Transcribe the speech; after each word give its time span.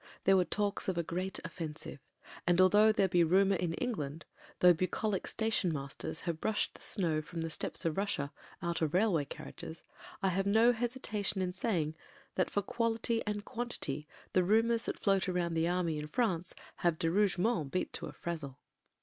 There 0.23 0.35
were 0.35 0.45
talks 0.45 0.87
of 0.87 0.97
a 0.97 1.03
great 1.03 1.39
offensive— 1.45 1.99
^and 2.47 2.59
although 2.59 2.91
there 2.91 3.07
be 3.07 3.23
rumour 3.23 3.55
in 3.57 3.75
Eng 3.75 3.93
land, 3.93 4.25
though 4.57 4.73
bucolic 4.73 5.27
stationmasters 5.27 6.21
have 6.21 6.41
brushed 6.41 6.73
the 6.73 6.81
snow 6.81 7.21
from 7.21 7.41
the 7.41 7.51
steppes 7.51 7.85
of 7.85 7.95
Russia 7.97 8.33
out 8.63 8.81
of 8.81 8.95
railway 8.95 9.25
car 9.25 9.45
riages, 9.51 9.83
I 10.23 10.29
have 10.29 10.47
no 10.47 10.71
hesitation 10.71 11.39
in 11.39 11.53
saying 11.53 11.93
that 12.33 12.49
for 12.49 12.63
quality 12.63 13.21
and 13.27 13.45
quantity 13.45 14.07
the 14.33 14.43
rumours 14.43 14.81
that 14.85 14.97
float 14.97 15.27
round 15.27 15.55
the 15.55 15.67
army 15.67 15.99
in 15.99 16.07
France 16.07 16.55
have 16.77 16.97
de 16.97 17.11
Rougemont 17.11 17.71
beat 17.71 17.93
to 17.93 18.07
a 18.07 18.11
frazzle. 18.11 18.57